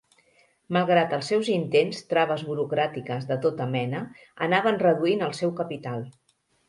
[0.77, 4.01] Malgrat els seus intents, traves burocràtiques de tota mena
[4.47, 6.03] anaven reduint el seu capital.